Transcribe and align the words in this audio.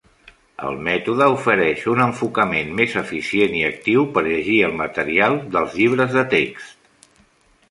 El 0.67 0.77
mètode 0.85 1.27
ofereix 1.33 1.83
un 1.91 2.01
enfocament 2.05 2.71
més 2.79 2.95
eficient 3.03 3.53
i 3.61 3.63
actiu 3.69 4.07
per 4.17 4.25
llegir 4.29 4.57
el 4.69 4.75
material 4.81 5.39
dels 5.59 5.77
llibres 5.83 6.19
de 6.19 6.27
text. 6.35 7.13